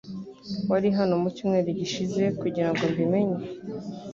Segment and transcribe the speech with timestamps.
[0.69, 3.39] Wari hano mucyumweru gishize kugirango mbi menye